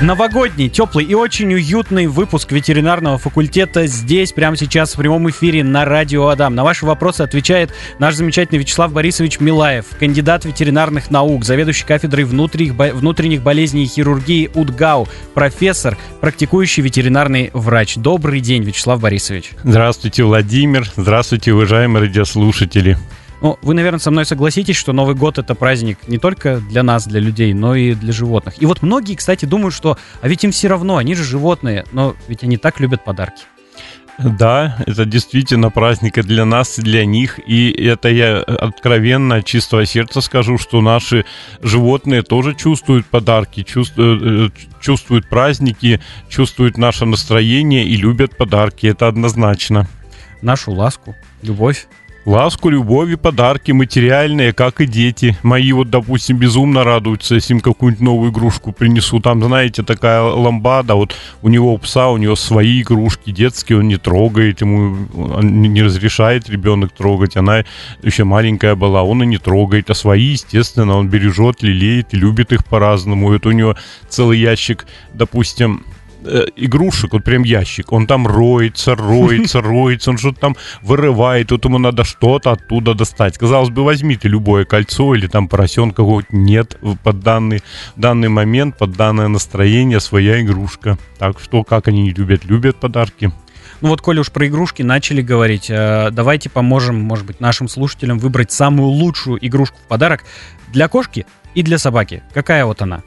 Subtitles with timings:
[0.00, 5.84] Новогодний, теплый и очень уютный выпуск ветеринарного факультета здесь, прямо сейчас, в прямом эфире на
[5.84, 6.54] радио Адам.
[6.54, 12.74] На ваши вопросы отвечает наш замечательный Вячеслав Борисович Милаев, кандидат ветеринарных наук, заведующий кафедрой внутренних,
[12.94, 17.96] внутренних болезней и хирургии УДГАУ, профессор, практикующий ветеринарный врач.
[17.96, 19.50] Добрый день, Вячеслав Борисович.
[19.64, 20.88] Здравствуйте, Владимир.
[20.94, 22.96] Здравствуйте, уважаемые радиослушатели.
[23.40, 27.06] Ну, вы, наверное, со мной согласитесь, что Новый год это праздник не только для нас,
[27.06, 28.60] для людей, но и для животных.
[28.60, 32.16] И вот многие, кстати, думают, что а ведь им все равно, они же животные, но
[32.26, 33.44] ведь они так любят подарки.
[34.18, 37.38] Да, это действительно праздник и для нас, и для них.
[37.46, 41.24] И это я откровенно, от чистого сердца скажу, что наши
[41.62, 48.88] животные тоже чувствуют подарки, чувствуют, э, чувствуют праздники, чувствуют наше настроение и любят подарки.
[48.88, 49.86] Это однозначно.
[50.42, 51.86] Нашу ласку, любовь.
[52.28, 55.34] Ласку, любовь и подарки материальные, как и дети.
[55.42, 59.18] Мои вот, допустим, безумно радуются, если им какую-нибудь новую игрушку принесу.
[59.18, 63.88] Там, знаете, такая ламбада, вот у него у пса, у него свои игрушки детские, он
[63.88, 64.94] не трогает, ему
[65.40, 67.38] не разрешает ребенок трогать.
[67.38, 67.64] Она
[68.02, 69.88] еще маленькая была, он и не трогает.
[69.88, 73.32] А свои, естественно, он бережет, лелеет любит их по-разному.
[73.32, 73.74] Это у него
[74.10, 75.82] целый ящик, допустим,
[76.28, 81.64] э, игрушек, вот прям ящик, он там роется, роется, роется, он что-то там вырывает, вот
[81.64, 83.38] ему надо что-то оттуда достать.
[83.38, 86.28] Казалось бы, возьмите любое кольцо или там поросенка какого-то.
[86.30, 87.62] Нет, под данный,
[87.96, 90.98] данный момент, под данное настроение своя игрушка.
[91.18, 92.44] Так что, как они не любят?
[92.44, 93.32] Любят подарки.
[93.80, 98.18] Ну вот, коли уж про игрушки начали говорить, э, давайте поможем, может быть, нашим слушателям
[98.18, 100.24] выбрать самую лучшую игрушку в подарок
[100.72, 102.22] для кошки и для собаки.
[102.34, 103.02] Какая вот она?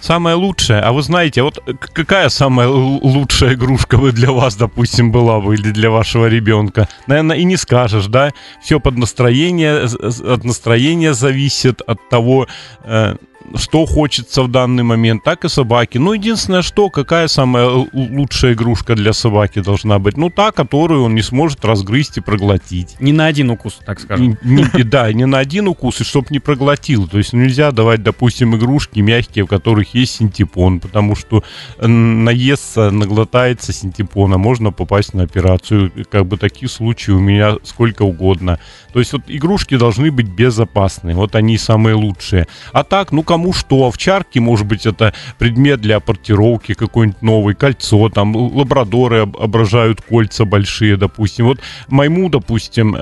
[0.00, 0.82] Самая лучшая.
[0.82, 1.58] А вы знаете, вот
[1.92, 6.88] какая самая лучшая игрушка вы для вас, допустим, была бы или для вашего ребенка?
[7.06, 8.32] Наверное, и не скажешь, да?
[8.62, 12.46] Все под настроение, от настроения зависит, от того,
[12.84, 13.16] э,
[13.56, 15.98] что хочется в данный момент, так и собаки.
[15.98, 20.16] Ну, единственное, что, какая самая лучшая игрушка для собаки должна быть?
[20.16, 22.96] Ну, та, которую он не сможет разгрызть и проглотить.
[23.00, 24.38] Не на один укус, так скажем.
[24.42, 27.08] Не, не, да, не на один укус, и чтоб не проглотил.
[27.08, 31.44] То есть нельзя давать, допустим, игрушки мягкие, в которых есть синтепон, потому что
[31.80, 35.92] наестся, наглотается синтепона, можно попасть на операцию.
[36.10, 38.58] Как бы таких случаев у меня сколько угодно.
[38.92, 42.46] То есть вот игрушки должны быть безопасные, вот они самые лучшие.
[42.72, 48.08] А так, ну, кому что, овчарки, может быть, это предмет для апортировки какой-нибудь новый, кольцо,
[48.08, 51.46] там, лабрадоры ображают кольца большие, допустим.
[51.46, 51.58] Вот
[51.88, 52.96] майму, допустим,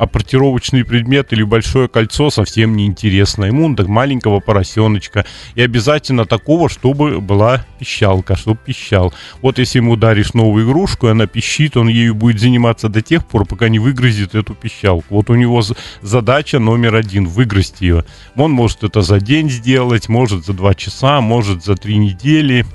[0.00, 3.44] апортировочный предмет или большое кольцо совсем не интересно.
[3.44, 5.26] Ему так маленького поросеночка.
[5.54, 9.12] И обязательно такого, чтобы была пищалка, чтобы пищал.
[9.42, 13.26] Вот если ему даришь новую игрушку, и она пищит, он ею будет заниматься до тех
[13.26, 15.06] пор, пока не выгрызет эту пищалку.
[15.10, 15.62] Вот у него
[16.00, 18.04] задача номер один— выгрызть ее.
[18.36, 19.69] Он может это за день сделать,
[20.08, 22.64] может за два часа, может за три недели—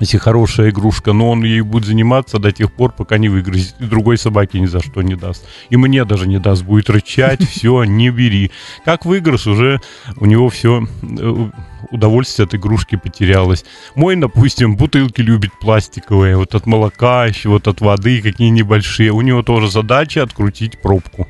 [0.00, 3.74] если хорошая игрушка, но он ей будет заниматься до тех пор, пока не выгрызет.
[3.80, 5.46] И другой собаке ни за что не даст.
[5.70, 6.62] И мне даже не даст.
[6.62, 8.50] Будет рычать, все, не бери.
[8.84, 9.80] Как выгрыз, уже
[10.16, 11.50] у него все э,
[11.90, 13.64] удовольствие от игрушки потерялось.
[13.94, 16.36] Мой, допустим, бутылки любит пластиковые.
[16.36, 19.10] Вот от молока, еще вот от воды, какие небольшие.
[19.10, 21.26] У него тоже задача открутить пробку.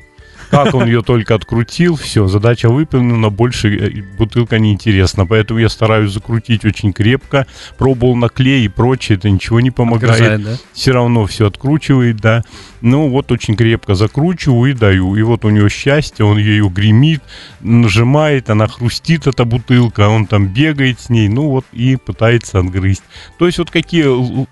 [0.49, 5.25] Как он ее только открутил, все, задача выполнена, больше э, бутылка неинтересна.
[5.25, 7.45] Поэтому я стараюсь закрутить очень крепко.
[7.77, 10.21] Пробовал на клей и прочее, это ничего не помогает.
[10.21, 10.57] Отгрызает, да?
[10.73, 12.43] Все равно все откручивает, да.
[12.81, 15.15] Ну вот очень крепко закручиваю и даю.
[15.15, 17.21] И вот у него счастье, он ее гремит,
[17.59, 23.03] нажимает, она хрустит, эта бутылка, он там бегает с ней, ну вот и пытается отгрызть.
[23.37, 24.05] То есть вот какие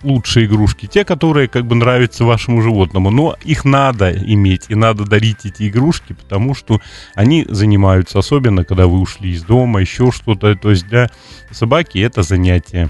[0.04, 0.88] лучшие игрушки?
[0.88, 3.10] Те, которые как бы нравятся вашему животному.
[3.10, 6.82] Но их надо иметь и надо дарить эти игрушки, потому что
[7.16, 10.56] они занимаются, особенно когда вы ушли из дома, еще что-то.
[10.56, 11.10] То есть для
[11.52, 12.90] собаки это занятие.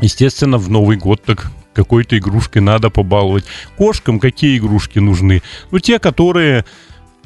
[0.00, 3.44] Естественно, в Новый год так какой-то игрушкой надо побаловать.
[3.76, 5.42] Кошкам какие игрушки нужны?
[5.70, 6.64] Ну, те, которые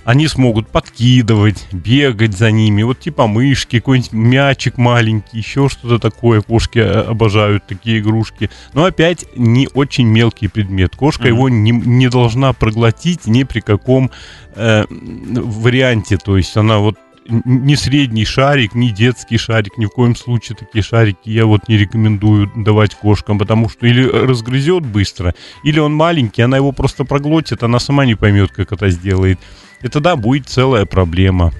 [0.04, 6.42] они смогут подкидывать, бегать за ними, вот типа мышки, какой-нибудь мячик маленький, еще что-то такое.
[6.42, 8.50] Кошки э, обожают такие игрушки.
[8.72, 10.94] Но опять не очень мелкий предмет.
[10.96, 11.28] Кошка mm-hmm.
[11.28, 14.10] его не, не должна проглотить ни при каком
[14.54, 16.18] э, варианте.
[16.18, 20.82] То есть она вот не средний шарик, не детский шарик, ни в коем случае такие
[20.82, 26.42] шарики я вот не рекомендую давать кошкам, потому что или разгрызет быстро, или он маленький,
[26.42, 29.38] она его просто проглотит, она сама не поймет, как это сделает.
[29.82, 31.52] И тогда будет целая проблема.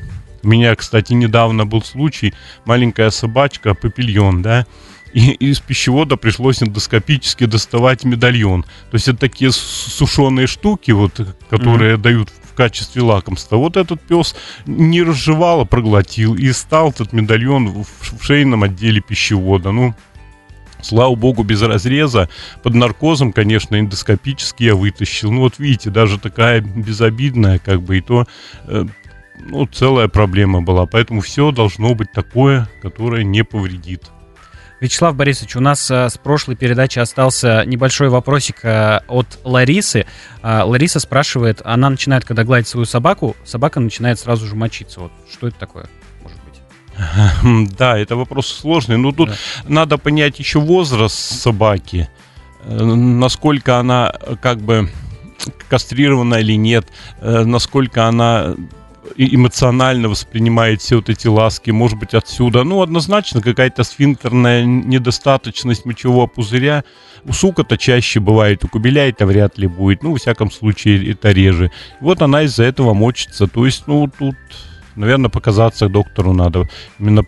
[0.43, 2.35] У меня, кстати, недавно был случай,
[2.67, 4.67] маленькая собачка, папильон, да,
[5.15, 8.65] и из пищевода пришлось эндоскопически доставать медальон.
[8.91, 12.03] То есть это такие сушеные штуки, вот, которые mm-hmm.
[12.03, 13.57] дают в качестве лакомства.
[13.57, 14.35] Вот этот пес
[14.67, 19.71] не разжевал, а проглотил и стал этот медальон в, шейном отделе пищевода.
[19.71, 19.95] Ну,
[20.83, 22.29] Слава богу, без разреза.
[22.63, 25.33] Под наркозом, конечно, эндоскопически я вытащил.
[25.33, 28.27] Ну, вот видите, даже такая безобидная, как бы, и то
[28.67, 28.85] э,
[29.41, 30.85] ну, целая проблема была.
[30.85, 34.11] Поэтому все должно быть такое, которое не повредит.
[34.85, 40.05] Вячеслав Борисович, у нас а, с прошлой передачи остался небольшой вопросик а, от Ларисы.
[40.43, 45.01] А, Лариса спрашивает, она начинает, когда гладить свою собаку, собака начинает сразу же мочиться.
[45.01, 45.87] Вот что это такое?
[47.79, 48.99] Да, это вопрос сложный.
[48.99, 49.37] Но тут да.
[49.67, 52.11] надо понять еще возраст собаки,
[52.65, 54.91] э, насколько она как бы
[55.71, 56.87] кастрирована или нет,
[57.23, 58.55] э, насколько она
[59.17, 62.65] эмоционально воспринимает все вот эти ласки, может быть, отсюда.
[62.65, 66.85] Ну, однозначно, какая-то сфинктерная недостаточность мочевого пузыря.
[67.25, 70.03] У сука-то чаще бывает, у кубеля это вряд ли будет.
[70.03, 71.71] Ну, во всяком случае, это реже.
[72.01, 73.47] Вот она из-за этого мочится.
[73.47, 74.37] То есть, ну, тут
[74.97, 76.69] наверное, показаться доктору надо.
[76.99, 77.25] Именно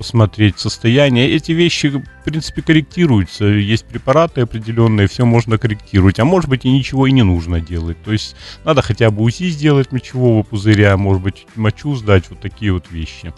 [0.00, 1.30] посмотреть состояние.
[1.30, 3.44] Эти вещи, в принципе, корректируются.
[3.44, 6.18] Есть препараты определенные, все можно корректировать.
[6.18, 8.02] А может быть и ничего и не нужно делать.
[8.02, 12.72] То есть надо хотя бы УЗИ сделать мочевого пузыря, может быть мочу сдать, вот такие
[12.72, 13.34] вот вещи.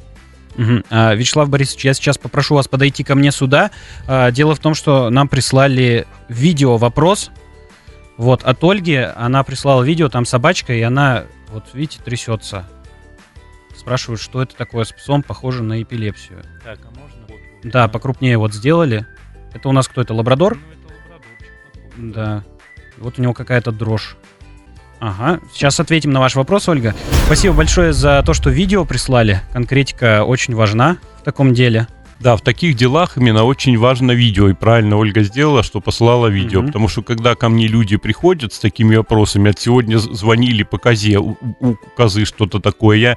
[0.56, 0.84] Угу.
[0.88, 3.72] А, Вячеслав Борисович, я сейчас попрошу вас подойти ко мне сюда.
[4.06, 7.32] А, дело в том, что нам прислали видео вопрос.
[8.16, 12.68] Вот от Ольги она прислала видео, там собачка, и она, вот видите, трясется.
[13.82, 16.40] Спрашивают, что это такое с псом, похоже на эпилепсию.
[16.62, 19.04] Так, а можно вот, вот Да, покрупнее вот сделали.
[19.52, 20.56] Это у нас кто это, лабрадор?
[20.56, 22.14] Ну, это лабрадорчик.
[22.14, 22.44] Да.
[22.98, 24.16] Вот у него какая-то дрожь.
[25.00, 26.94] Ага, сейчас ответим на ваш вопрос, Ольга.
[27.26, 29.40] Спасибо большое за то, что видео прислали.
[29.52, 31.88] Конкретика очень важна в таком деле.
[32.22, 34.48] Да, в таких делах именно очень важно видео.
[34.48, 36.60] И правильно Ольга сделала, что послала видео.
[36.60, 36.66] Mm-hmm.
[36.66, 41.18] Потому что когда ко мне люди приходят с такими вопросами, от сегодня звонили по козе,
[41.18, 43.16] у, у козы что-то такое, я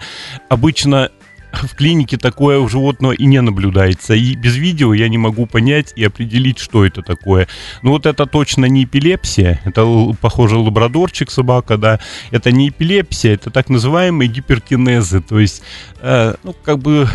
[0.50, 1.12] обычно
[1.54, 4.16] в клинике такое у животного и не наблюдается.
[4.16, 7.48] И без видео я не могу понять и определить, что это такое.
[7.84, 9.86] Ну вот это точно не эпилепсия, это,
[10.20, 12.00] похоже, лабрадорчик собака, да.
[12.32, 15.22] Это не эпилепсия, это так называемые гиперкинезы.
[15.22, 15.62] То есть,
[16.02, 17.08] э, ну, как бы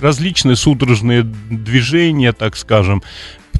[0.00, 3.02] различные судорожные движения, так скажем.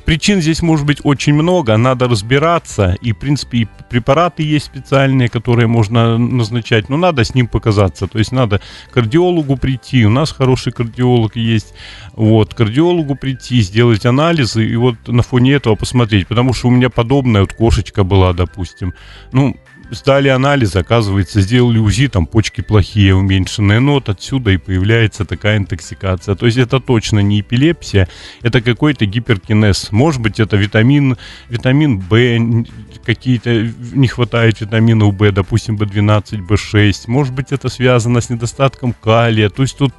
[0.04, 5.28] Причин здесь может быть очень много, надо разбираться, и, в принципе, и препараты есть специальные,
[5.28, 8.60] которые можно назначать, но надо с ним показаться, то есть надо
[8.90, 11.74] к кардиологу прийти, у нас хороший кардиолог есть,
[12.12, 16.88] вот, кардиологу прийти, сделать анализы, и вот на фоне этого посмотреть, потому что у меня
[16.88, 18.94] подобная вот кошечка была, допустим,
[19.32, 19.56] ну,
[19.90, 25.58] сдали анализ, оказывается, сделали УЗИ, там почки плохие, уменьшенные, но вот отсюда и появляется такая
[25.58, 26.34] интоксикация.
[26.34, 28.08] То есть это точно не эпилепсия,
[28.42, 29.92] это какой-то гиперкинез.
[29.92, 31.16] Может быть, это витамин,
[31.48, 32.66] витамин В,
[33.04, 37.04] какие-то не хватает витамина В, допустим, В12, В6.
[37.06, 39.48] Может быть, это связано с недостатком калия.
[39.48, 39.94] То есть тут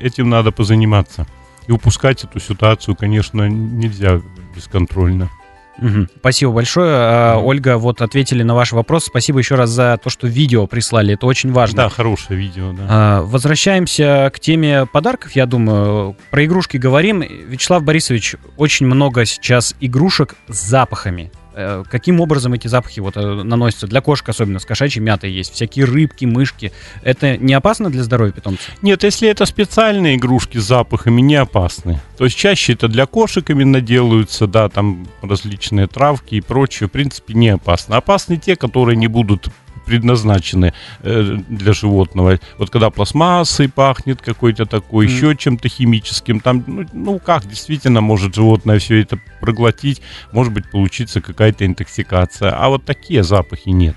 [0.00, 1.26] этим надо позаниматься.
[1.66, 4.20] И упускать эту ситуацию, конечно, нельзя
[4.54, 5.30] бесконтрольно.
[5.78, 6.06] Угу.
[6.18, 6.92] Спасибо большое.
[6.92, 9.04] А, Ольга, вот ответили на ваш вопрос.
[9.04, 11.14] Спасибо еще раз за то, что видео прислали.
[11.14, 11.76] Это очень важно.
[11.76, 12.86] Да, хорошее видео, да.
[12.88, 16.16] А, возвращаемся к теме подарков, я думаю.
[16.30, 17.22] Про игрушки говорим.
[17.22, 21.30] Вячеслав Борисович, очень много сейчас игрушек с запахами.
[21.58, 25.54] Э, каким образом эти запахи вот э, наносятся для кошек, особенно с кошачьей мятой есть,
[25.54, 26.70] всякие рыбки, мышки.
[27.02, 28.62] Это не опасно для здоровья питомца?
[28.82, 31.98] Нет, если это специальные игрушки с запахами, не опасны.
[32.18, 36.92] То есть чаще это для кошек именно делаются, да, там различные травки и прочее, в
[36.92, 37.96] принципе, не опасно.
[37.96, 39.48] Опасны те, которые не будут
[39.86, 42.38] предназначены э, для животного.
[42.58, 45.10] Вот когда пластмассой пахнет какой-то такой, mm.
[45.10, 50.02] еще чем-то химическим, там, ну, ну как, действительно может животное все это проглотить,
[50.32, 52.50] может быть получиться какая-то интоксикация.
[52.50, 53.96] А вот такие запахи нет.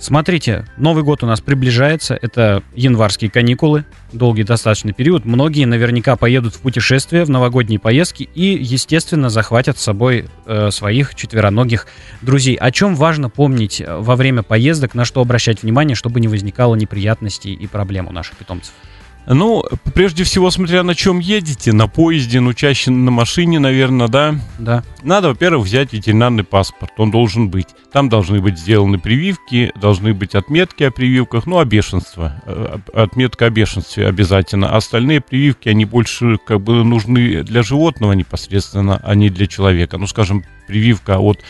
[0.00, 5.26] Смотрите, Новый год у нас приближается, это январские каникулы, долгий достаточно период.
[5.26, 11.14] Многие наверняка поедут в путешествие, в новогодние поездки и, естественно, захватят с собой э, своих
[11.14, 11.86] четвероногих
[12.22, 12.56] друзей.
[12.56, 16.76] О чем важно помнить э, во время поездок, на что обращать внимание, чтобы не возникало
[16.76, 18.72] неприятностей и проблем у наших питомцев?
[19.26, 24.34] Ну, прежде всего, смотря на чем едете, на поезде, ну, чаще на машине, наверное, да?
[24.58, 24.82] Да.
[25.02, 27.68] Надо, во-первых, взять ветеринарный паспорт, он должен быть.
[27.92, 33.46] Там должны быть сделаны прививки, должны быть отметки о прививках, ну, о бешенстве, э, отметка
[33.46, 34.70] о бешенстве обязательно.
[34.70, 39.98] А остальные прививки, они больше как бы нужны для животного непосредственно, а не для человека.
[39.98, 41.40] Ну, скажем, прививка от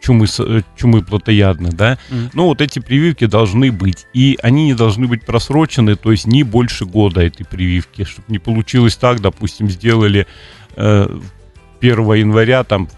[0.00, 0.26] чумы,
[0.76, 2.30] чумы плотоядной, да, mm.
[2.34, 6.44] ну вот эти прививки должны быть, и они не должны быть просрочены, то есть не
[6.44, 10.26] больше года этой прививки, чтобы не получилось так, допустим, сделали
[10.76, 11.18] э,
[11.80, 12.88] 1 января там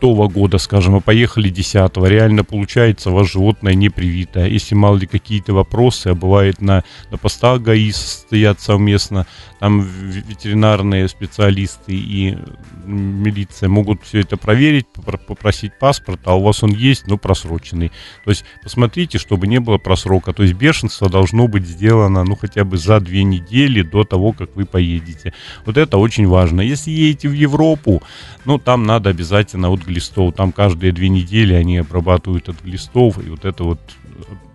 [0.00, 4.46] того года, скажем, а поехали 10 реально получается, ваше животное не привито.
[4.46, 9.26] Если мало ли какие-то вопросы, а бывает на, на постах ГАИ стоят совместно,
[9.58, 12.36] там ветеринарные специалисты и
[12.84, 14.86] милиция могут все это проверить,
[15.26, 17.90] попросить паспорт, а у вас он есть, но просроченный.
[18.24, 20.32] То есть посмотрите, чтобы не было просрока.
[20.32, 24.54] То есть бешенство должно быть сделано, ну, хотя бы за две недели до того, как
[24.56, 25.32] вы поедете.
[25.64, 26.60] Вот это очень важно.
[26.60, 28.02] Если едете в Европу,
[28.44, 33.30] ну, там надо обязательно от глистов, там каждые две недели они обрабатывают от глистов, и
[33.30, 33.80] вот это вот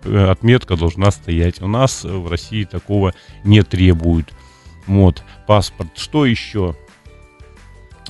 [0.04, 1.60] э, отметка должна стоять.
[1.60, 4.32] У нас в России такого не требуют.
[4.86, 5.90] Вот, паспорт.
[5.96, 6.74] Что еще?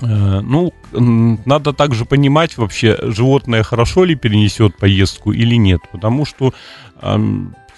[0.01, 6.55] Э, ну, надо также понимать вообще, животное хорошо ли перенесет поездку или нет, потому что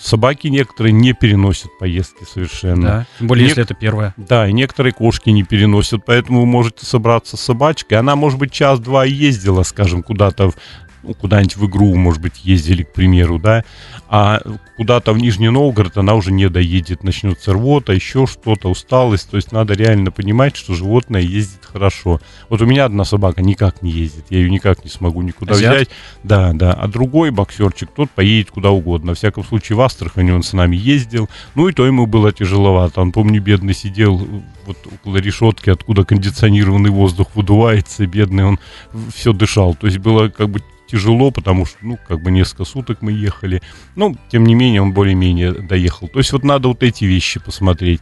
[0.04, 2.82] собаки некоторые не переносят поездки совершенно.
[2.82, 3.48] Да, тем более, Не...
[3.48, 4.14] если это первое.
[4.16, 7.98] Да, и некоторые кошки не переносят, поэтому вы можете собраться с собачкой.
[7.98, 10.52] Она, может быть, час-два ездила, скажем, куда-то
[11.06, 13.64] ну, куда-нибудь в игру, может быть, ездили, к примеру, да,
[14.08, 14.40] а
[14.76, 19.52] куда-то в Нижний Новгород она уже не доедет, начнется рвота, еще что-то, усталость, то есть
[19.52, 22.20] надо реально понимать, что животное ездит хорошо.
[22.49, 25.75] Вот у меня одна собака никак не ездит, я ее никак не смогу никуда Азиат?
[25.75, 25.88] взять.
[26.23, 29.12] Да, да, а другой боксерчик, тот поедет куда угодно.
[29.12, 33.00] Во всяком случае, в Астрахани он с нами ездил, ну и то ему было тяжеловато.
[33.00, 34.26] Он, помню, бедный сидел
[34.66, 38.58] вот около решетки, откуда кондиционированный воздух выдувается, бедный он
[39.14, 39.75] все дышал.
[39.75, 43.62] То есть было как бы тяжело, потому что, ну, как бы несколько суток мы ехали.
[43.96, 46.08] Но, тем не менее, он более-менее доехал.
[46.08, 48.00] То есть вот надо вот эти вещи посмотреть.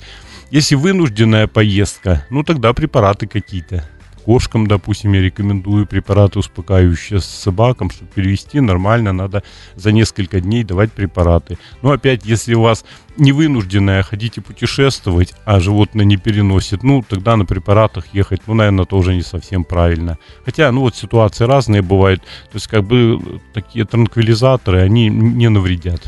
[0.50, 3.88] Если вынужденная поездка, ну, тогда препараты какие-то
[4.24, 9.42] кошкам, допустим, я рекомендую препараты успокаивающие с собакам, чтобы перевести нормально, надо
[9.74, 11.58] за несколько дней давать препараты.
[11.82, 12.84] Но опять, если у вас
[13.16, 18.84] не вынужденное, хотите путешествовать, а животное не переносит, ну, тогда на препаратах ехать, ну, наверное,
[18.84, 20.18] тоже не совсем правильно.
[20.44, 26.00] Хотя, ну, вот ситуации разные бывают, то есть, как бы, такие транквилизаторы, они не навредят.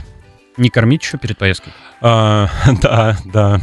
[0.56, 1.72] Не кормить еще перед поездкой?
[2.00, 2.48] А,
[2.82, 3.60] да, да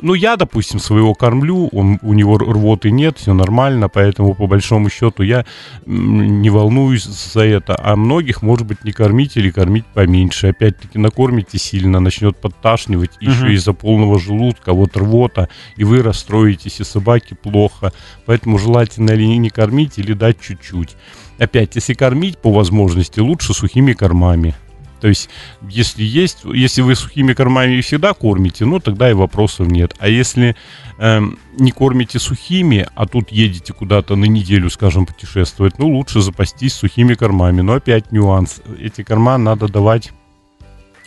[0.00, 4.90] ну, я, допустим, своего кормлю, он, у него рвоты нет, все нормально, поэтому, по большому
[4.90, 5.44] счету, я
[5.86, 7.76] не волнуюсь за это.
[7.78, 10.48] А многих, может быть, не кормить или кормить поменьше.
[10.48, 13.30] Опять-таки, накормите сильно, начнет подташнивать, угу.
[13.30, 17.92] еще из-за полного желудка, вот рвота, и вы расстроитесь, и собаке плохо.
[18.26, 20.96] Поэтому желательно или не кормить, или дать чуть-чуть.
[21.38, 24.54] Опять, если кормить по возможности, лучше сухими кормами.
[25.00, 25.28] То есть,
[25.68, 29.94] если есть, если вы сухими кормами всегда кормите, ну тогда и вопросов нет.
[29.98, 30.56] А если
[30.98, 31.20] э,
[31.58, 37.14] не кормите сухими, а тут едете куда-то на неделю, скажем, путешествовать, ну лучше запастись сухими
[37.14, 37.60] кормами.
[37.60, 40.12] Но опять нюанс: эти корма надо давать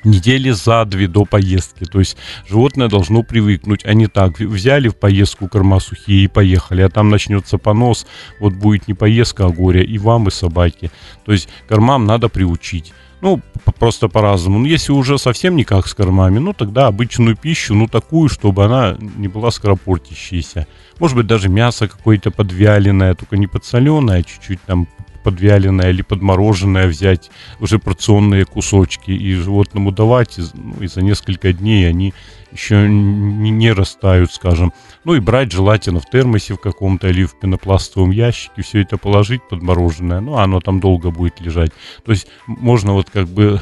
[0.04, 1.86] недели за две до поездки.
[1.86, 2.18] То есть
[2.48, 4.40] животное должно привыкнуть, а не так.
[4.40, 8.06] Взяли в поездку корма сухие и поехали, а там начнется понос,
[8.40, 10.92] вот будет не поездка, а горе и вам, и собаке.
[11.26, 12.94] То есть кормам надо приучить.
[13.22, 13.40] Ну,
[13.80, 14.58] просто по-разному.
[14.58, 18.66] Но ну, если уже совсем никак с кормами, ну, тогда обычную пищу, ну, такую, чтобы
[18.66, 20.66] она не была скоропортящейся.
[21.00, 24.88] Может быть, даже мясо какое-то подвяленное, только не подсоленое, а чуть-чуть там
[25.24, 31.54] подвяленное или подмороженное взять, уже порционные кусочки и животному давать, и, ну, и за несколько
[31.54, 32.14] дней они
[32.52, 34.74] еще не, не растают, скажем.
[35.04, 39.42] Ну и брать желательно в термосе в каком-то или в пенопластовом ящике, все это положить
[39.50, 41.72] подмороженное, ну оно там долго будет лежать.
[42.06, 43.62] То есть можно вот как бы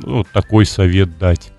[0.00, 1.52] ну, вот такой совет дать.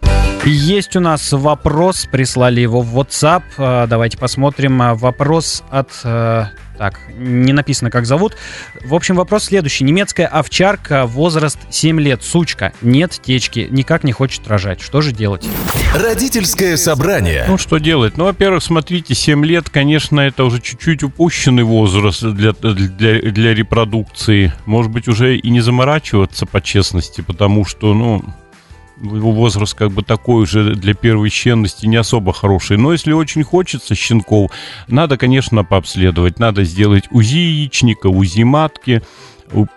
[0.46, 3.44] Есть у нас вопрос, прислали его в WhatsApp.
[3.58, 4.82] А, давайте посмотрим.
[4.82, 6.46] А, вопрос от э,
[6.80, 8.38] так, не написано, как зовут.
[8.82, 9.84] В общем, вопрос следующий.
[9.84, 14.80] Немецкая овчарка, возраст 7 лет, сучка, нет течки, никак не хочет рожать.
[14.80, 15.46] Что же делать?
[15.94, 17.44] Родительское собрание.
[17.50, 18.16] Ну, что делать?
[18.16, 24.54] Ну, во-первых, смотрите, 7 лет, конечно, это уже чуть-чуть упущенный возраст для, для, для репродукции.
[24.66, 28.24] Может быть, уже и не заморачиваться по честности, потому что, ну,
[29.02, 32.78] его возраст как бы такой уже для первой щенности не особо хороший.
[32.78, 34.52] Но если очень хочется щенков,
[34.88, 36.40] надо, конечно, пообследовать.
[36.40, 39.02] Надо сделать УЗИ яичника, УЗИ матки,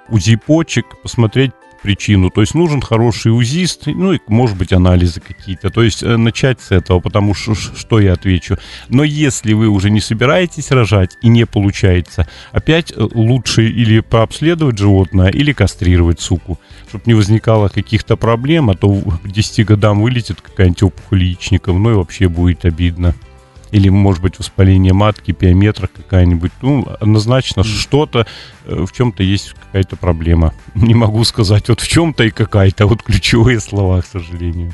[0.08, 1.52] УЗИ почек, посмотреть
[1.82, 2.30] причину.
[2.30, 5.70] То есть нужен хороший УЗИст, ну и, может быть, анализы какие-то.
[5.70, 8.56] То есть э, начать с этого, потому что, что я отвечу.
[8.88, 14.78] Но если вы уже не собираетесь рожать и не получается, опять э, лучше или пообследовать
[14.78, 16.58] животное, или кастрировать суку,
[16.88, 21.90] чтобы не возникало каких-то проблем, а то к 10 годам вылетит какая-нибудь опухоль яичников, ну
[21.90, 23.14] и вообще будет обидно.
[23.72, 26.52] Или, может быть, воспаление матки, пиометра какая-нибудь.
[26.60, 28.26] Ну, однозначно что-то,
[28.66, 30.54] э, в чем-то есть какая-то проблема.
[30.74, 34.72] Не могу сказать, вот в чем-то и какая-то, вот ключевые слова, к сожалению.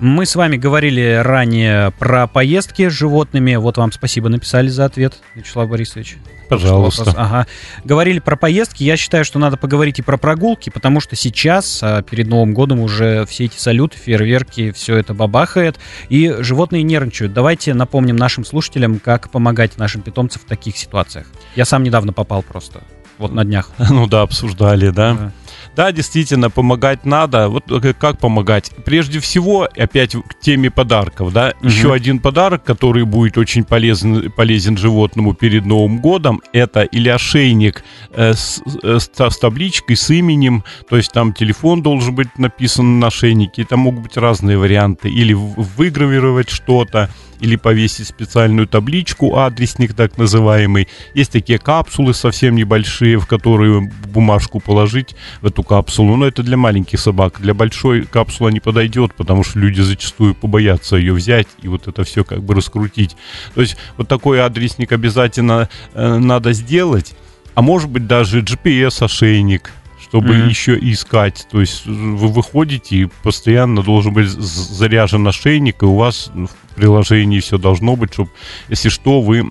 [0.00, 3.56] Мы с вами говорили ранее про поездки с животными.
[3.56, 6.18] Вот вам спасибо, написали за ответ, Вячеслав Борисович.
[6.48, 7.12] Пожалуйста.
[7.16, 7.46] Ага.
[7.84, 8.84] Говорили про поездки.
[8.84, 12.78] Я считаю, что надо поговорить и про прогулки, потому что сейчас, а, перед Новым годом,
[12.80, 15.78] уже все эти салюты, фейерверки, все это бабахает,
[16.08, 17.32] и животные нервничают.
[17.32, 21.26] Давайте напомним нашим слушателям, как помогать нашим питомцам в таких ситуациях.
[21.56, 22.82] Я сам недавно попал просто.
[23.18, 23.70] Вот на днях.
[23.90, 25.14] Ну да, обсуждали, да.
[25.14, 25.32] да.
[25.78, 27.48] Да, действительно, помогать надо.
[27.48, 28.72] Вот э, как помогать?
[28.84, 31.68] Прежде всего, опять к теме подарков, да, угу.
[31.68, 37.84] еще один подарок, который будет очень полезен, полезен животному перед Новым годом, это или ошейник
[38.10, 42.98] э, с, э, с, с табличкой, с именем, то есть там телефон должен быть написан
[42.98, 47.08] на ошейнике, там могут быть разные варианты, или выгравировать что-то,
[47.40, 50.88] или повесить специальную табличку, адресник так называемый.
[51.14, 56.16] Есть такие капсулы совсем небольшие, в которые бумажку положить в эту капсулу.
[56.16, 57.40] Но это для маленьких собак.
[57.40, 62.04] Для большой капсула не подойдет, потому что люди зачастую побоятся ее взять и вот это
[62.04, 63.16] все как бы раскрутить.
[63.54, 67.14] То есть вот такой адресник обязательно э, надо сделать.
[67.54, 70.48] А может быть даже GPS-ошейник, чтобы mm-hmm.
[70.48, 71.46] еще искать.
[71.50, 77.40] То есть вы выходите и постоянно должен быть заряжен ошейник, и у вас в приложении
[77.40, 78.30] все должно быть, чтобы,
[78.68, 79.50] если что, вы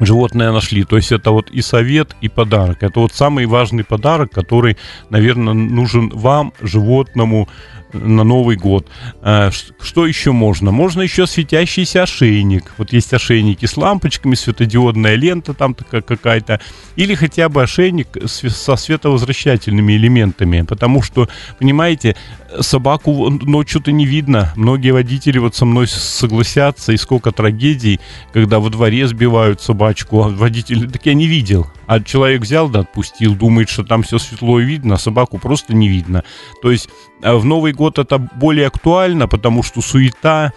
[0.00, 0.84] животное нашли.
[0.84, 2.82] То есть это вот и совет, и подарок.
[2.82, 4.76] Это вот самый важный подарок, который,
[5.10, 7.48] наверное, нужен вам, животному,
[7.92, 8.86] на Новый год.
[9.22, 10.70] Э, что еще можно?
[10.70, 12.72] Можно еще светящийся ошейник.
[12.78, 16.60] Вот есть ошейники с лампочками, светодиодная лента там такая какая-то.
[16.96, 20.62] Или хотя бы ошейник со световозвращательными элементами.
[20.62, 22.16] Потому что, понимаете,
[22.60, 24.52] собаку ночью-то не видно.
[24.56, 28.00] Многие водители вот со мной согласятся, и сколько трагедий,
[28.32, 31.66] когда во дворе сбивают собачку, а водитель, так я не видел.
[31.92, 35.74] А человек взял да отпустил, думает, что там все светло и видно, а собаку просто
[35.74, 36.24] не видно.
[36.62, 36.88] То есть
[37.22, 40.54] э, в Новый год это более актуально, потому что суета,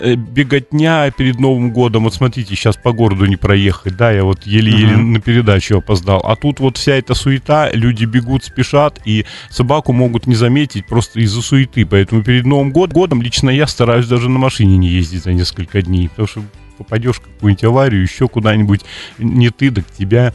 [0.00, 2.02] э, беготня перед Новым годом.
[2.02, 5.02] Вот смотрите, сейчас по городу не проехать, да, я вот еле-еле uh-huh.
[5.02, 6.20] на передачу опоздал.
[6.24, 11.20] А тут вот вся эта суета, люди бегут, спешат, и собаку могут не заметить просто
[11.20, 11.86] из-за суеты.
[11.86, 15.80] Поэтому перед Новым год, годом лично я стараюсь даже на машине не ездить за несколько
[15.80, 16.42] дней, потому что
[16.76, 18.80] попадешь в какую-нибудь аварию, еще куда-нибудь,
[19.18, 20.34] не ты, так тебя.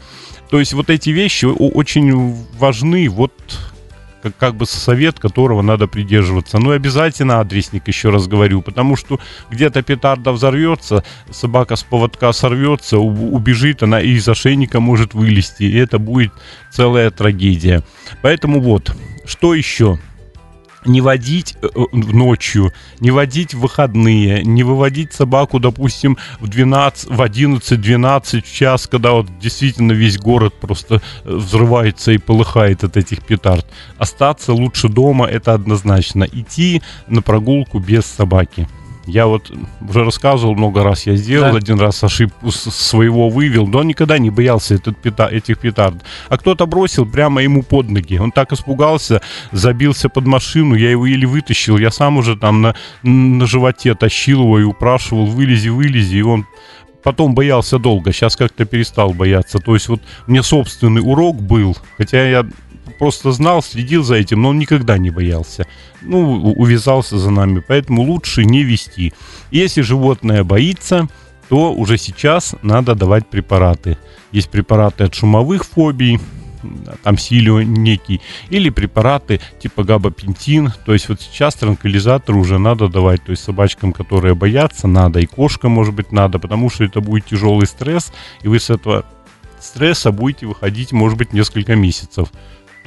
[0.50, 3.34] То есть вот эти вещи очень важны, вот
[4.22, 6.58] как, как бы совет, которого надо придерживаться.
[6.60, 12.32] Ну и обязательно адресник, еще раз говорю, потому что где-то петарда взорвется, собака с поводка
[12.34, 16.32] сорвется, убежит, она из ошейника может вылезти, и это будет
[16.72, 17.84] целая трагедия.
[18.22, 20.00] Поэтому вот, что еще?
[20.88, 27.10] Не водить э, э, ночью, не водить в выходные, не выводить собаку, допустим, в 12,
[27.10, 32.98] в 11-12 в час, когда вот действительно весь город просто э, взрывается и полыхает от
[32.98, 33.66] этих петард.
[33.98, 36.24] Остаться лучше дома, это однозначно.
[36.24, 38.68] Идти на прогулку без собаки.
[39.08, 41.58] Я вот уже рассказывал много раз, я сделал да.
[41.58, 46.04] один раз ошибку своего вывел, но он никогда не боялся этот пета, этих петард.
[46.28, 48.18] А кто-то бросил прямо ему под ноги.
[48.18, 49.22] Он так испугался,
[49.54, 51.78] забился под машину, я его еле вытащил.
[51.78, 56.18] Я сам уже там на, на животе тащил его и упрашивал, вылези, вылези.
[56.18, 56.46] И он
[57.02, 59.60] потом боялся долго, сейчас как-то перестал бояться.
[59.60, 62.46] То есть вот мне собственный урок был, хотя я
[62.98, 65.68] просто знал, следил за этим, но он никогда не боялся.
[66.02, 69.14] Ну, увязался за нами, поэтому лучше не вести.
[69.52, 71.08] Если животное боится,
[71.50, 73.98] то уже сейчас надо давать препараты.
[74.32, 76.20] Есть препараты от шумовых фобий,
[77.04, 80.74] там силио некий, или препараты типа габапентин.
[80.86, 83.24] То есть вот сейчас транквилизатор уже надо давать.
[83.24, 87.26] То есть собачкам, которые боятся, надо, и кошкам, может быть, надо, потому что это будет
[87.26, 89.06] тяжелый стресс, и вы с этого
[89.60, 92.30] стресса будете выходить, может быть, несколько месяцев.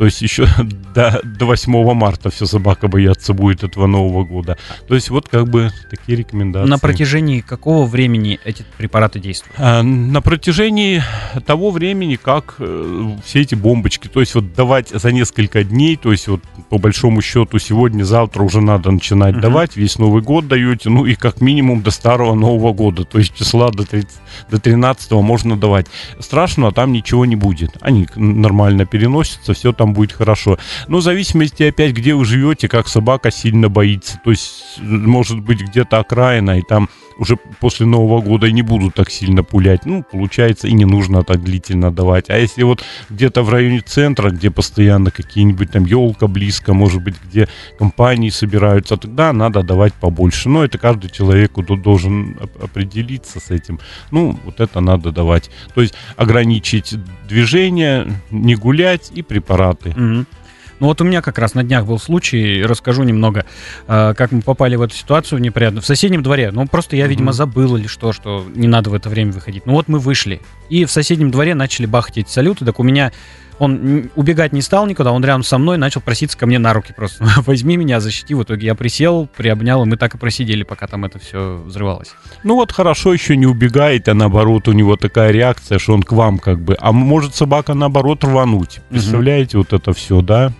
[0.00, 0.48] То есть еще
[0.94, 4.56] до, до 8 марта все собака бояться будет этого Нового года.
[4.88, 6.70] То есть вот как бы такие рекомендации.
[6.70, 9.56] На протяжении какого времени эти препараты действуют?
[9.58, 11.02] А, на протяжении
[11.44, 14.08] того времени, как э, все эти бомбочки.
[14.08, 18.42] То есть вот давать за несколько дней, то есть вот по большому счету сегодня, завтра
[18.42, 19.40] уже надо начинать uh-huh.
[19.40, 19.76] давать.
[19.76, 23.04] Весь Новый год даете, ну и как минимум до старого Нового года.
[23.04, 24.08] То есть числа до, 30,
[24.50, 25.88] до 13 можно давать.
[26.20, 27.76] Страшного там ничего не будет.
[27.82, 30.58] Они нормально переносятся, все там вам будет хорошо.
[30.88, 34.20] Но в зависимости опять, где вы живете, как собака сильно боится.
[34.24, 39.10] То есть, может быть, где-то окраина, и там уже после Нового года не будут так
[39.10, 39.84] сильно пулять.
[39.84, 42.30] Ну, получается, и не нужно так длительно давать.
[42.30, 47.16] А если вот где-то в районе центра, где постоянно какие-нибудь там елка близко, может быть,
[47.22, 47.46] где
[47.78, 50.48] компании собираются, тогда надо давать побольше.
[50.48, 53.80] Но это каждый человек должен определиться с этим.
[54.10, 55.50] Ну, вот это надо давать.
[55.74, 56.94] То есть ограничить
[57.28, 59.69] движение, не гулять и препараты.
[59.74, 60.26] Mm-hmm.
[60.80, 63.44] Ну вот у меня как раз на днях был случай, расскажу немного,
[63.86, 65.82] э, как мы попали в эту ситуацию неприятно.
[65.82, 69.10] В соседнем дворе, ну просто я, видимо, забыл или что, что не надо в это
[69.10, 69.66] время выходить.
[69.66, 73.12] Ну вот мы вышли, и в соседнем дворе начали бахать эти салюты, так у меня
[73.60, 76.94] он убегать не стал никуда, он рядом со мной начал проситься ко мне на руки
[76.96, 77.24] просто.
[77.46, 78.34] Возьми меня, защити.
[78.34, 82.12] В итоге я присел, приобнял, и мы так и просидели, пока там это все взрывалось.
[82.42, 86.12] Ну вот хорошо еще не убегает, а наоборот у него такая реакция, что он к
[86.12, 86.74] вам как бы.
[86.80, 88.80] А может собака наоборот рвануть.
[88.88, 89.66] Представляете, угу.
[89.70, 90.52] вот это все, да?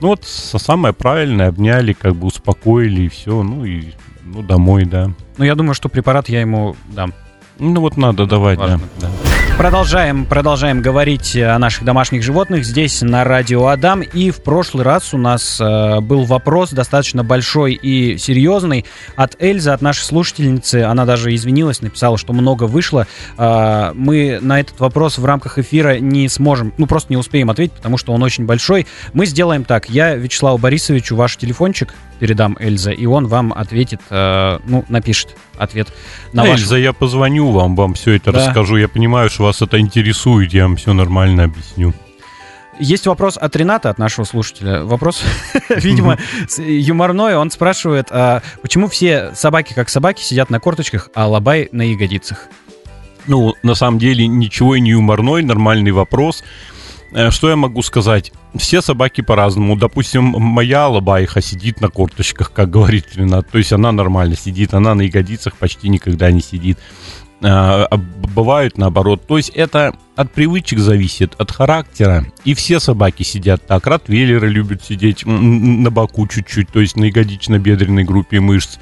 [0.00, 3.92] Ну вот самое правильное, обняли, как бы успокоили и все, ну и
[4.24, 5.10] ну домой, да.
[5.36, 7.12] Ну я думаю, что препарат я ему дам.
[7.58, 8.80] Ну вот надо давать, Важно.
[9.00, 9.08] да.
[9.08, 9.27] да.
[9.58, 14.02] Продолжаем, продолжаем говорить о наших домашних животных здесь на радио Адам.
[14.02, 18.84] И в прошлый раз у нас э, был вопрос достаточно большой и серьезный
[19.16, 20.84] от Эльзы, от нашей слушательницы.
[20.84, 23.08] Она даже извинилась, написала, что много вышло.
[23.36, 27.74] Э, мы на этот вопрос в рамках эфира не сможем, ну просто не успеем ответить,
[27.74, 28.86] потому что он очень большой.
[29.12, 29.90] Мы сделаем так.
[29.90, 35.88] Я Вячеславу Борисовичу ваш телефончик передам Эльза, и он вам ответит, э, ну, напишет ответ
[36.32, 36.60] на ваш...
[36.60, 38.46] Эльза, я позвоню вам, вам все это да.
[38.46, 38.76] расскажу.
[38.76, 41.94] Я понимаю, что вас это интересует, я вам все нормально объясню.
[42.78, 44.84] Есть вопрос от Рената, от нашего слушателя.
[44.84, 45.22] Вопрос,
[45.68, 46.16] видимо,
[46.58, 47.36] юморной.
[47.36, 52.46] Он спрашивает, а почему все собаки, как собаки, сидят на корточках, а лабай на ягодицах?
[53.26, 56.44] Ну, на самом деле, ничего и не юморной, нормальный вопрос.
[57.12, 58.32] Э, что я могу сказать?
[58.54, 59.76] Все собаки по-разному.
[59.76, 63.50] Допустим, моя лобайха сидит на корточках, как говорит Ренат.
[63.50, 66.78] То есть она нормально сидит, она на ягодицах почти никогда не сидит.
[67.42, 67.86] А,
[68.34, 69.26] бывают наоборот.
[69.26, 72.26] То есть это от привычек зависит, от характера.
[72.44, 73.86] И все собаки сидят так.
[73.86, 78.78] Ротвейлеры любят сидеть на боку чуть-чуть, то есть на ягодично-бедренной группе мышц.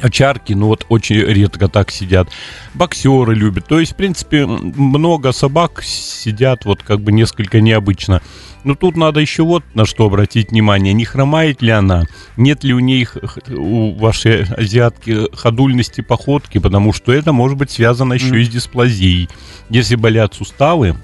[0.00, 2.28] Очарки, ну вот очень редко так сидят.
[2.74, 3.66] Боксеры любят.
[3.66, 8.22] То есть, в принципе, много собак сидят вот как бы несколько необычно.
[8.64, 10.92] Но тут надо еще вот на что обратить внимание.
[10.92, 12.04] Не хромает ли она?
[12.36, 13.06] Нет ли у ней,
[13.48, 16.58] у вашей азиатки, ходульности походки?
[16.58, 18.40] Потому что это может быть связано еще mm.
[18.40, 19.28] и с дисплазией.
[19.70, 20.96] Если болят суставы,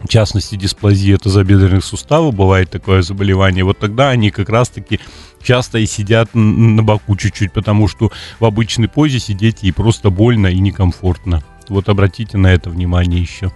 [0.00, 5.00] в частности, дисплазия тазобедренных суставов, бывает такое заболевание, вот тогда они как раз-таки
[5.42, 10.46] часто и сидят на боку чуть-чуть, потому что в обычной позе сидеть ей просто больно
[10.48, 11.42] и некомфортно.
[11.68, 13.52] Вот обратите на это внимание еще.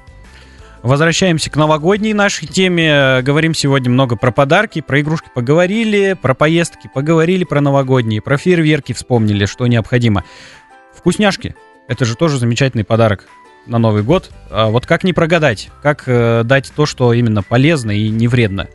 [0.83, 3.22] Возвращаемся к новогодней нашей теме.
[3.22, 8.92] Говорим сегодня много про подарки, про игрушки поговорили, про поездки поговорили, про новогодние, про фейерверки
[8.92, 10.24] вспомнили, что необходимо.
[10.94, 11.54] Вкусняшки.
[11.88, 13.26] Это же тоже замечательный подарок
[13.66, 14.31] на Новый год.
[14.50, 15.70] А вот как не прогадать?
[15.83, 18.68] Как э, дать то, что именно полезно и не вредно?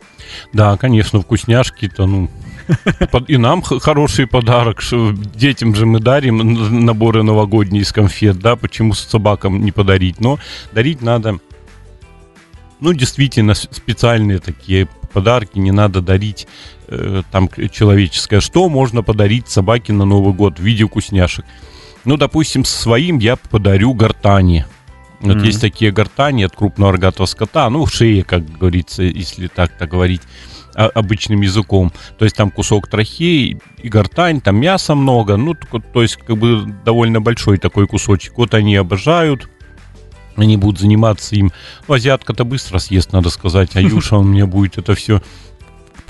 [0.52, 2.30] Да, конечно, вкусняшки-то, ну,
[3.28, 4.80] и нам хороший подарок,
[5.34, 10.38] детям же мы дарим наборы новогодние из конфет, да, почему собакам не подарить, но
[10.72, 11.38] дарить надо,
[12.80, 16.46] ну, действительно, специальные такие подарки, не надо дарить
[16.88, 18.40] э, там человеческое.
[18.40, 21.44] Что можно подарить собаке на Новый год в виде вкусняшек?
[22.04, 24.64] Ну, допустим, своим я подарю гортани.
[25.20, 25.46] Вот mm-hmm.
[25.46, 30.22] есть такие гортани от крупного рогатого скота, ну, шея, как говорится, если так-то говорить
[30.74, 31.92] а, обычным языком.
[32.18, 36.64] То есть там кусок трахеи и гортань, там мяса много, ну, то есть как бы
[36.84, 38.38] довольно большой такой кусочек.
[38.38, 39.48] Вот они обожают,
[40.36, 41.52] они будут заниматься им.
[41.86, 45.20] Ну, азиатка-то быстро съест, надо сказать, а Юша он мне будет это все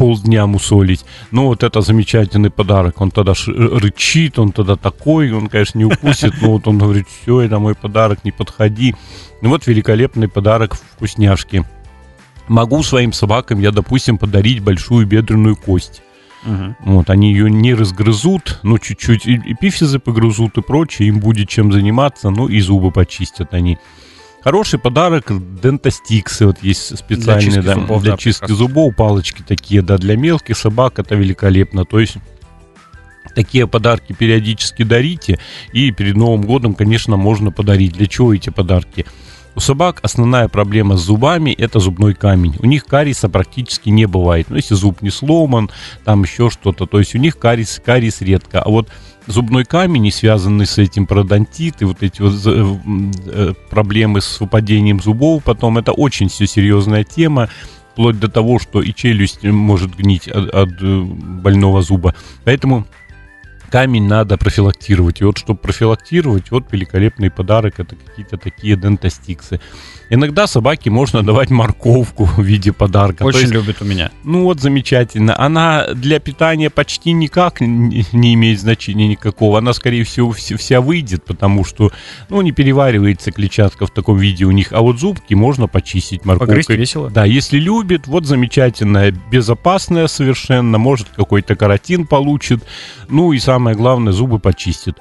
[0.01, 1.05] полдня мусолить.
[1.31, 3.03] Ну, вот это замечательный подарок.
[3.03, 7.43] Он тогда рычит, он тогда такой, он, конечно, не укусит, но вот он говорит, все,
[7.43, 8.95] это мой подарок, не подходи.
[9.43, 11.67] Ну, вот великолепный подарок вкусняшки.
[12.49, 16.01] Могу своим собакам я, допустим, подарить большую бедренную кость.
[16.47, 16.77] Угу.
[16.93, 21.73] Вот, они ее не разгрызут, но чуть-чуть и эпифизы погрызут и прочее, им будет чем
[21.73, 23.77] заниматься, ну и зубы почистят они.
[24.43, 29.45] Хороший подарок дентостиксы, вот есть специальные, для чистки, да, зубов, для да, чистки зубов, палочки
[29.47, 32.17] такие, да, для мелких собак это великолепно, то есть
[33.35, 35.39] такие подарки периодически дарите,
[35.73, 37.93] и перед Новым годом, конечно, можно подарить.
[37.93, 39.07] Для чего эти подарки?
[39.57, 42.57] У собак основная проблема с зубами– это зубной камень.
[42.61, 44.47] У них кариеса практически не бывает.
[44.49, 45.71] Ну, если зуб не сломан,
[46.05, 48.63] там еще что-то, то есть у них кариес, кариес редко.
[48.63, 48.89] А вот
[49.31, 52.77] зубной камень и связанный с этим пародонтит и вот эти вот э,
[53.27, 57.49] э, проблемы с выпадением зубов потом, это очень все серьезная тема.
[57.93, 62.15] вплоть до того, что и челюсть может гнить от, от э, больного зуба.
[62.45, 62.87] Поэтому
[63.71, 65.21] камень надо профилактировать.
[65.21, 69.61] И вот чтобы профилактировать, вот великолепный подарок, это какие-то такие дентостиксы.
[70.13, 73.23] Иногда собаке можно давать морковку в виде подарка.
[73.23, 74.11] Очень есть, любит у меня.
[74.25, 75.39] Ну вот замечательно.
[75.41, 79.59] Она для питания почти никак не имеет значения никакого.
[79.59, 81.93] Она, скорее всего, вся выйдет, потому что,
[82.29, 84.73] ну, не переваривается клетчатка в таком виде у них.
[84.73, 86.57] А вот зубки можно почистить морковкой.
[86.57, 87.09] Погрызть весело.
[87.09, 92.65] Да, если любит, вот замечательная, безопасная совершенно, может какой-то каротин получит.
[93.09, 94.97] Ну и самое главное, зубы почистит.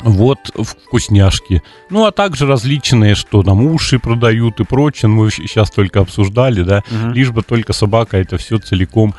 [0.00, 1.62] Вот вкусняшки.
[1.90, 5.08] Ну, а также различные, что там уши продают и прочее.
[5.08, 6.82] Мы сейчас только обсуждали, да.
[6.90, 7.12] Угу.
[7.12, 9.14] Лишь бы только собака это все целиком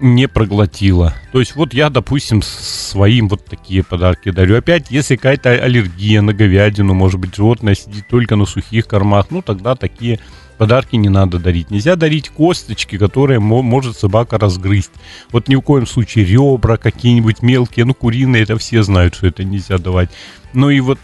[0.00, 1.14] не проглотила.
[1.32, 4.58] То есть вот я, допустим, своим вот такие подарки дарю.
[4.58, 9.42] Опять, если какая-то аллергия на говядину, может быть, животное сидит только на сухих кормах, ну
[9.42, 10.20] тогда такие
[10.58, 11.70] подарки не надо дарить.
[11.70, 14.92] Нельзя дарить косточки, которые может собака разгрызть.
[15.30, 19.44] Вот ни в коем случае ребра какие-нибудь мелкие, ну куриные, это все знают, что это
[19.44, 20.10] нельзя давать.
[20.52, 20.98] Ну и вот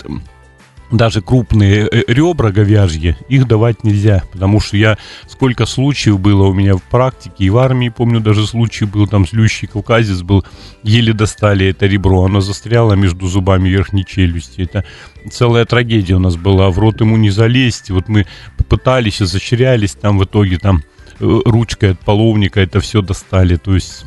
[0.93, 6.53] даже крупные э, ребра говяжьи, их давать нельзя, потому что я, сколько случаев было у
[6.53, 10.45] меня в практике, и в армии, помню, даже случай был, там злющий кавказец был,
[10.83, 14.85] еле достали это ребро, оно застряло между зубами верхней челюсти, это
[15.31, 18.27] целая трагедия у нас была, в рот ему не залезть, вот мы
[18.69, 20.83] пытались, изощрялись, там в итоге там
[21.21, 24.05] э, ручкой от половника это все достали, то есть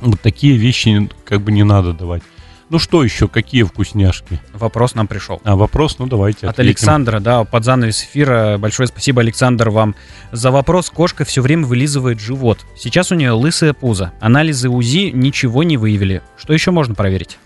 [0.00, 2.22] вот такие вещи как бы не надо давать.
[2.70, 4.40] Ну что еще, какие вкусняшки?
[4.54, 5.42] Вопрос нам пришел.
[5.42, 6.68] А, вопрос, ну давайте От ответим.
[6.68, 8.58] Александра, да, под занавес эфира.
[8.58, 9.96] Большое спасибо, Александр, вам
[10.30, 10.88] за вопрос.
[10.88, 12.60] Кошка все время вылизывает живот.
[12.76, 14.12] Сейчас у нее лысая пузо.
[14.20, 16.22] Анализы УЗИ ничего не выявили.
[16.36, 17.38] Что еще можно проверить?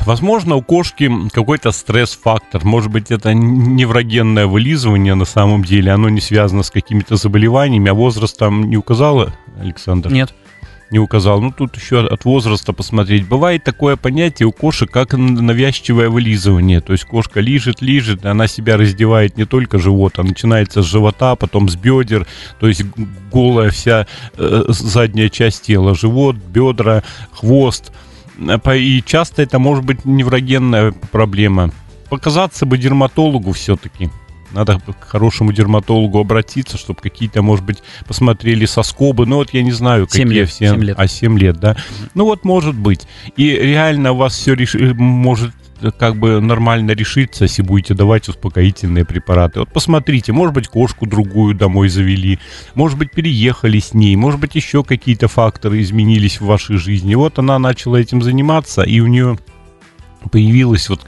[0.00, 2.64] Возможно, у кошки какой-то стресс-фактор.
[2.64, 5.92] Может быть, это неврогенное вылизывание на самом деле.
[5.92, 7.90] Оно не связано с какими-то заболеваниями.
[7.90, 10.10] А возраст там не указала, Александр?
[10.10, 10.34] Нет
[10.92, 11.40] не указал.
[11.40, 13.26] Ну, тут еще от возраста посмотреть.
[13.26, 16.80] Бывает такое понятие у кошек, как навязчивое вылизывание.
[16.80, 21.34] То есть кошка лижет, лижет, она себя раздевает не только живот, а начинается с живота,
[21.34, 22.26] потом с бедер.
[22.60, 22.84] То есть
[23.32, 25.94] голая вся э, задняя часть тела.
[25.94, 27.02] Живот, бедра,
[27.32, 27.92] хвост.
[28.74, 31.70] И часто это может быть неврогенная проблема.
[32.08, 34.10] Показаться бы дерматологу все-таки.
[34.52, 39.26] Надо к хорошему дерматологу обратиться, чтобы какие-то, может быть, посмотрели соскобы.
[39.26, 40.70] Ну, вот я не знаю, какие 7 лет, все.
[40.70, 40.98] 7 лет.
[40.98, 41.72] А, 7 лет, да.
[41.72, 42.10] Mm-hmm.
[42.14, 43.06] Ну, вот может быть.
[43.36, 44.74] И реально у вас все реш...
[44.74, 45.52] может
[45.90, 49.60] как бы нормально решиться, если будете давать успокоительные препараты.
[49.60, 52.38] Вот посмотрите, может быть, кошку другую домой завели,
[52.74, 57.14] может быть, переехали с ней, может быть, еще какие-то факторы изменились в вашей жизни.
[57.14, 59.38] Вот она начала этим заниматься, и у нее
[60.30, 61.00] появилась вот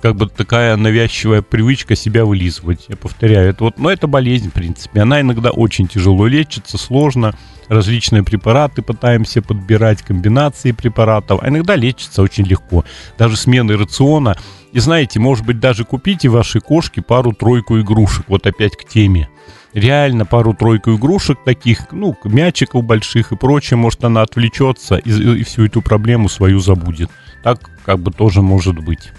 [0.00, 2.86] как бы такая навязчивая привычка себя вылизывать.
[2.88, 5.00] Я повторяю, это вот, но это болезнь, в принципе.
[5.00, 7.34] Она иногда очень тяжело лечится, сложно.
[7.68, 11.40] Различные препараты пытаемся подбирать, комбинации препаратов.
[11.42, 12.84] А иногда лечится очень легко.
[13.16, 14.36] Даже смены рациона.
[14.72, 18.24] И знаете, может быть, даже купите вашей кошке пару-тройку игрушек.
[18.28, 19.28] Вот опять к теме
[19.72, 25.66] реально пару-тройку игрушек таких, ну, мячиков больших и прочее, может, она отвлечется и, и всю
[25.66, 27.10] эту проблему свою забудет.
[27.42, 29.10] Так как бы тоже может быть.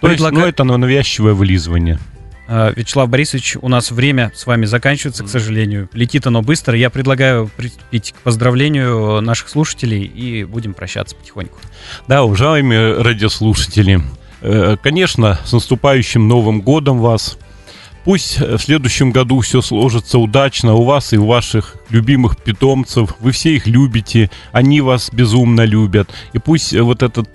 [0.00, 0.36] То Предлага...
[0.36, 1.98] есть, ну, это навязчивое вылизывание.
[2.50, 5.90] А, Вячеслав Борисович, у нас время с вами заканчивается, к сожалению.
[5.92, 6.76] Летит оно быстро.
[6.76, 11.58] Я предлагаю приступить к поздравлению наших слушателей и будем прощаться потихоньку.
[12.06, 14.00] Да, уважаемые радиослушатели,
[14.40, 17.38] э, конечно, с наступающим Новым годом вас.
[18.08, 23.14] Пусть в следующем году все сложится удачно у вас и у ваших любимых питомцев.
[23.20, 26.08] Вы все их любите, они вас безумно любят.
[26.32, 27.28] И пусть вот этот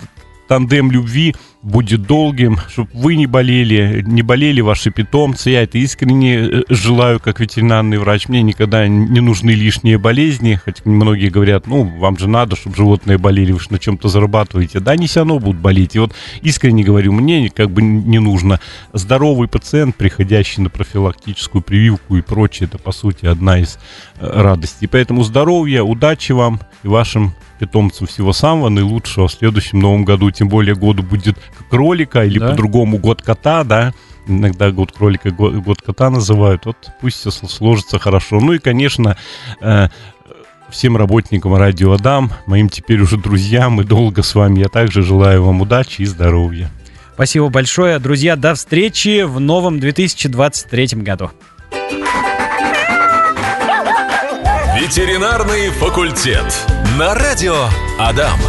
[0.48, 5.50] тандем любви будет долгим, чтобы вы не болели, не болели ваши питомцы.
[5.50, 8.28] Я это искренне э, желаю, как ветеринарный врач.
[8.28, 13.18] Мне никогда не нужны лишние болезни, хотя многие говорят, ну, вам же надо, чтобы животные
[13.18, 14.82] болели, вы же на чем-то зарабатываете.
[14.82, 15.96] Да, они все равно будут болеть.
[15.96, 18.60] И вот искренне говорю, мне как бы не нужно.
[18.92, 23.80] Здоровый пациент, приходящий на профилактическую прививку и прочее, это, по сути, одна из
[24.20, 24.90] э, радостей.
[24.90, 30.32] Поэтому здоровья, удачи вам и вашим питомцам всего самого наилучшего в следующем новом году.
[30.32, 31.38] Тем более году будет
[31.70, 32.50] кролика или да.
[32.50, 33.94] по-другому год кота, да.
[34.28, 36.66] Иногда год кролика, год, год кота называют.
[36.66, 38.40] Вот пусть все сложится хорошо.
[38.40, 39.18] Ну и, конечно,
[39.62, 39.88] э,
[40.70, 44.60] всем работникам радио Адам, моим теперь уже друзьям и долго с вами.
[44.60, 46.70] Я также желаю вам удачи и здоровья.
[47.14, 48.00] Спасибо большое.
[48.00, 51.32] Друзья, до встречи в новом 2023 году.
[54.76, 56.73] Ветеринарный факультет.
[56.98, 57.56] На радио
[57.98, 58.40] Адам.